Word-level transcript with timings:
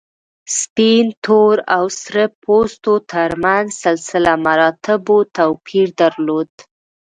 سپین، 0.59 1.05
تور 1.25 1.57
او 1.75 1.83
سره 2.01 2.23
پوستو 2.43 2.93
تر 3.11 3.29
منځ 3.43 3.67
سلسله 3.85 4.31
مراتبو 4.45 5.17
توپیر 5.37 5.87
درلود. 5.99 6.51